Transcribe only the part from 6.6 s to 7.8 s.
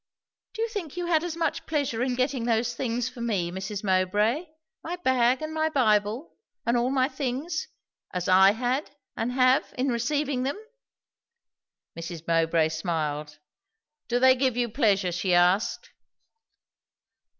and all my things,